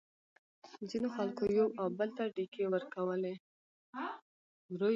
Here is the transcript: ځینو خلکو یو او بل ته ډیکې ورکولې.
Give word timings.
ځینو 0.89 1.07
خلکو 1.17 1.43
یو 1.59 1.67
او 1.79 1.87
بل 1.97 2.09
ته 2.17 2.23
ډیکې 2.35 2.63
ورکولې. 2.73 3.33